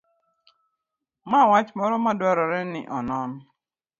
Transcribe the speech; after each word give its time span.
mar 1.29 1.45
wach 1.51 1.69
moro 1.77 1.95
ma 2.05 2.11
dwarore 2.19 2.61
ni 2.71 2.81
onon 2.97 3.31